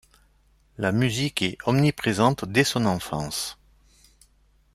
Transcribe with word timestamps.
La 0.79 0.91
musique 0.91 1.43
est 1.43 1.59
omniprésente 1.67 2.43
dès 2.45 2.63
son 2.63 2.87
enfance. 2.87 3.59